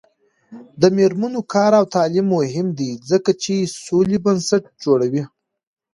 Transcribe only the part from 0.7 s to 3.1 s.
د میرمنو کار او تعلیم مهم دی